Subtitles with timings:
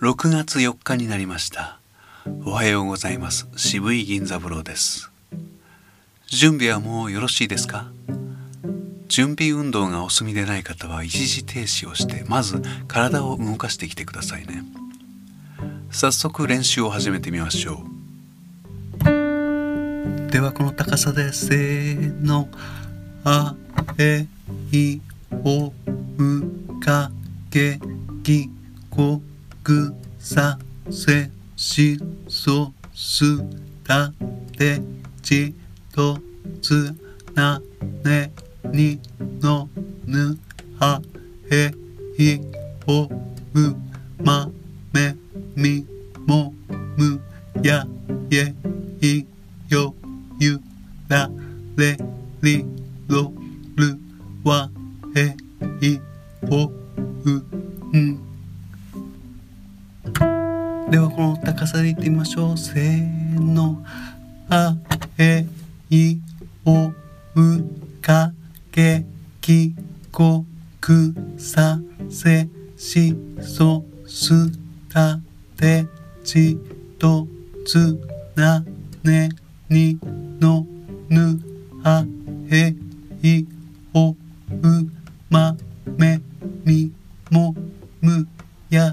[0.00, 1.78] 6月4日になりました。
[2.46, 3.46] おはようございます。
[3.56, 5.10] 渋い銀座三郎です。
[6.26, 7.84] 準備はもうよろしいですか？
[9.08, 14.62] 準備運動がお済みでない方は一時停止をしてまず体を動かしてきてくださいね。
[15.90, 17.84] 早速練習を始めてみましょ
[19.04, 19.10] う。
[20.30, 22.48] ではこの高さでせーの。
[23.24, 23.54] あ
[23.98, 24.26] え
[24.72, 25.02] い
[25.44, 25.72] おう
[26.80, 27.10] か
[27.50, 27.78] け
[28.22, 28.48] き
[28.88, 29.20] こ。
[29.62, 30.58] くさ
[30.90, 31.98] せし
[32.28, 33.24] そす
[33.84, 34.12] た
[34.56, 34.80] て
[35.22, 35.54] ち
[35.92, 36.18] と
[36.62, 36.94] つ
[37.34, 37.60] な
[38.04, 38.32] ね
[38.72, 39.00] に
[39.40, 39.68] の
[40.06, 40.38] ぬ
[40.78, 41.00] は
[41.50, 41.70] へ
[42.18, 42.40] い
[42.86, 43.08] ほ
[43.54, 43.76] う
[44.22, 44.50] ま
[44.92, 45.14] め
[45.56, 45.86] み
[46.26, 46.52] も
[46.96, 47.20] む
[47.62, 47.86] や
[48.30, 48.54] え
[49.00, 49.26] い
[49.68, 49.94] よ
[50.38, 50.60] ゆ
[51.08, 51.30] ら
[51.76, 51.96] れ
[52.42, 52.64] り
[53.08, 53.32] ろ
[53.76, 53.98] る
[54.44, 54.70] わ
[55.14, 55.34] へ
[55.84, 56.00] い
[56.48, 56.70] ほ
[57.92, 58.29] うん
[60.90, 62.58] ではこの高さでいってみましょう。
[62.58, 63.84] せーの。
[64.48, 64.74] あ
[65.18, 65.46] え
[65.88, 66.18] い
[66.64, 66.92] おう
[68.02, 68.32] か
[68.72, 69.04] け
[69.40, 69.72] き
[70.10, 70.44] こ
[70.80, 71.78] くさ
[72.10, 74.32] せしそす
[74.92, 75.20] た
[75.56, 75.86] て
[76.24, 76.58] ち
[76.98, 77.28] と
[77.64, 77.96] つ
[78.34, 78.64] な
[79.04, 79.28] ね
[79.68, 79.96] に
[80.40, 80.66] の
[81.08, 81.40] ぬ
[81.84, 82.04] あ
[82.50, 82.74] え
[83.22, 83.46] い
[83.94, 84.16] おう
[85.28, 85.56] ま
[85.96, 86.20] め
[86.64, 86.90] み
[87.30, 87.54] も
[88.00, 88.26] む
[88.68, 88.92] や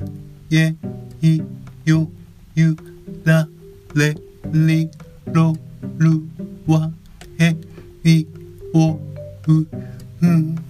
[0.51, 0.75] え
[5.31, 5.55] ろ
[5.97, 6.21] る
[6.67, 6.91] わ
[7.39, 7.55] へ
[8.03, 8.25] い
[8.73, 8.99] おう
[10.21, 10.55] うん。
[10.55, 10.61] で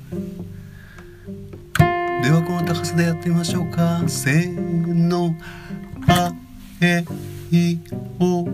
[2.31, 4.03] はこの高さでやってみましょうか。
[4.07, 5.35] せーの。
[6.07, 6.31] あ
[6.81, 7.03] え
[7.51, 7.79] い
[8.19, 8.47] おう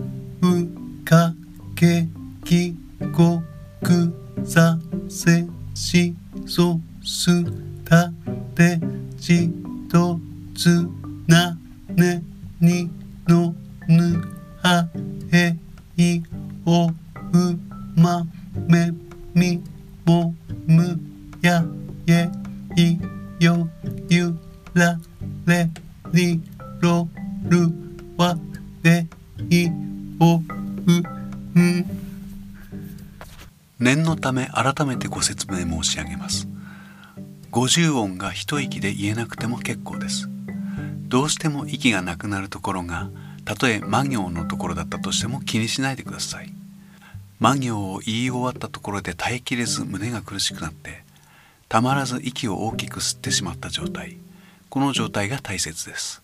[1.04, 1.34] か
[1.74, 2.06] け
[2.44, 2.74] き
[3.14, 3.42] こ
[3.82, 4.12] く
[4.44, 6.14] させし
[6.46, 7.30] そす
[7.84, 8.10] た
[8.54, 8.80] て
[9.18, 9.50] ち
[9.90, 10.18] と
[10.56, 10.88] つ
[11.26, 11.56] な
[11.88, 12.22] ね
[12.60, 12.90] に
[13.28, 13.54] の
[13.88, 14.22] ぬ
[14.62, 14.88] は
[15.32, 15.63] へ。
[16.66, 16.94] おう
[17.96, 18.26] ま
[18.66, 18.90] め
[19.32, 19.62] み
[20.04, 20.34] も
[20.66, 20.98] む
[21.40, 21.64] や
[22.08, 22.28] え
[22.76, 22.98] い
[23.38, 23.68] よ
[24.08, 24.36] ゆ
[24.74, 24.98] ら
[25.46, 25.70] れ
[26.12, 26.40] り
[26.80, 27.08] ろ
[27.44, 27.68] る
[28.16, 28.36] わ
[28.82, 29.06] で
[29.50, 29.68] い
[30.18, 31.86] おうん
[33.78, 36.48] 念のため改めてご説明申し上げます。
[37.50, 40.28] 五十音が一息で言えなくても結構です。
[41.08, 43.10] どうしても息がなくなるところが
[43.44, 46.52] たとえ魔行のところだったとしても気にしないでください。
[47.40, 51.02] 魔行を言い終わったところで耐えきれず胸が苦しくなって
[51.68, 54.16] たまらず息を大きく吸ってしまった状態。
[54.70, 56.22] この状態が大切です。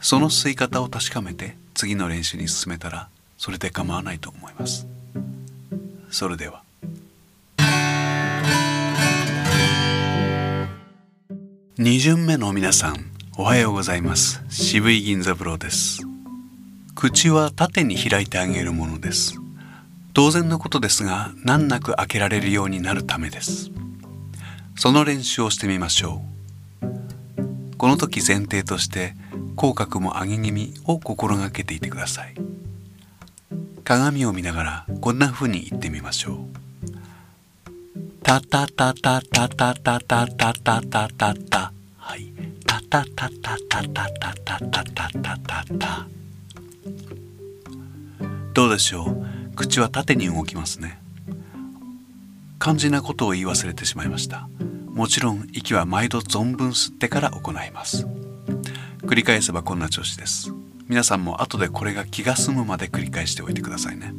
[0.00, 4.86] その吸い方を確かめて次の練習に進めたらそれで構わないと思います。
[6.10, 6.62] それでは。
[11.78, 14.40] 2巡目の皆さんおはようございます。
[14.48, 16.13] 渋井銀三郎です。
[17.04, 19.38] 口は縦に開いてあげるものです。
[20.14, 23.70] 当然のことですが難なく開けられるようになるためです。
[24.74, 26.22] その練習をしてみましょ
[26.80, 27.76] う。
[27.76, 29.14] この時前提として
[29.54, 32.34] 口角も上げ気味を心がけていてください。
[33.84, 36.38] 鏡を見ながらこんな風に言ってみましょう。
[38.22, 42.32] タタタタタタタタタタタタタはい
[42.64, 46.06] タタタタタタタタタタタタタ
[48.52, 49.56] どうでしょう？
[49.56, 51.00] 口は縦に動きますね。
[52.60, 54.48] 肝心なことを言い忘れてしまいました。
[54.88, 58.06] もちろん息は毎度存分吸ってから行います。
[59.02, 60.52] 繰り返せばこんな調子です。
[60.88, 64.14] 皆さんも後でこれが気が済むまで繰り返しておいてくださいね。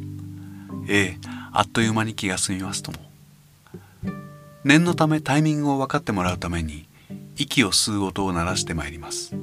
[0.88, 2.98] ええあっという間に気が済みますとも。
[4.64, 6.86] 念のためタイミングを分かってもらうために
[7.36, 9.34] 息を吸う音を鳴らしてまいります。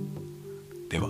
[0.89, 1.09] では。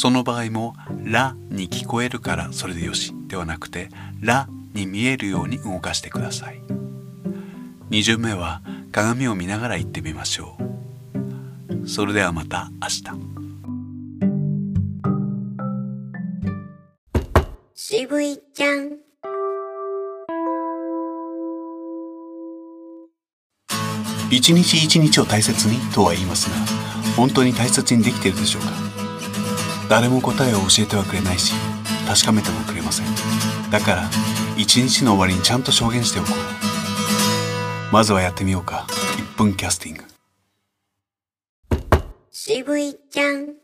[0.00, 0.74] その場合も
[1.04, 3.90] 「ら」に聞こえるからそれでよしではなくて
[4.22, 6.62] 「ら」に見えるように動かしてください。
[7.90, 8.62] 2巡目は
[8.92, 10.56] 鏡を見ながら言ってみましょ
[11.74, 11.86] う。
[11.86, 13.04] それではまた明日。
[17.74, 18.96] 渋いちゃん。
[24.30, 26.56] 一日一日を大切にとは言いますが
[27.16, 28.99] 本当に大切にできているでしょうか？
[29.90, 31.52] 誰も答えを教えてはくれないし
[32.06, 33.06] 確かめてもくれません。
[33.72, 34.10] だから
[34.56, 37.92] 一日の終わりにちゃんと証言しておこう。
[37.92, 38.86] まずはやってみようか。
[39.34, 40.04] 1分キャスティング。
[42.30, 43.54] 渋いちゃん。